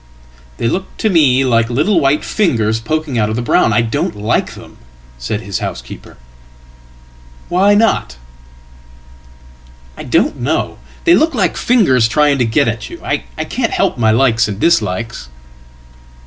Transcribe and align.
""They 0.57 0.67
look 0.67 0.97
to 0.97 1.11
me 1.11 1.45
like 1.45 1.69
little 1.69 1.99
white 1.99 2.23
fingers 2.25 2.79
poking 2.79 3.19
out 3.19 3.29
of 3.29 3.35
the 3.35 3.43
brown," 3.43 3.69
saidhis 3.71 5.59
housekeeper. 5.59 6.17
"I 6.17 6.17
don't 7.51 7.51
like 7.51 7.73
them.""Why 7.75 7.75
not?""I 7.75 10.03
don't 10.03 10.37
know. 10.39 10.79
They 11.03 11.13
look 11.13 11.35
like 11.35 11.55
fingers 11.55 12.07
trying 12.07 12.39
to 12.39 12.45
get 12.45 12.67
at 12.67 12.89
you. 12.89 12.99
I 13.03 13.17
can't 13.47 13.73
helpmy 13.73 14.11
likes 14.11 14.47
and 14.47 14.59
dislikes."" 14.59 15.29